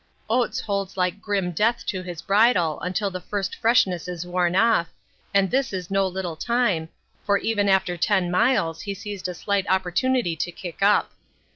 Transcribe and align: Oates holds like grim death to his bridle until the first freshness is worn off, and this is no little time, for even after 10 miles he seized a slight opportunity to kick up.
Oates 0.31 0.59
holds 0.59 0.97
like 0.97 1.21
grim 1.21 1.51
death 1.51 1.85
to 1.85 2.01
his 2.01 2.23
bridle 2.23 2.79
until 2.79 3.11
the 3.11 3.21
first 3.21 3.53
freshness 3.55 4.07
is 4.07 4.25
worn 4.25 4.55
off, 4.55 4.87
and 5.31 5.51
this 5.51 5.71
is 5.71 5.91
no 5.91 6.07
little 6.07 6.35
time, 6.35 6.89
for 7.23 7.37
even 7.37 7.69
after 7.69 7.95
10 7.95 8.31
miles 8.31 8.81
he 8.81 8.95
seized 8.95 9.27
a 9.27 9.35
slight 9.35 9.69
opportunity 9.69 10.35
to 10.35 10.51
kick 10.51 10.81
up. 10.81 11.11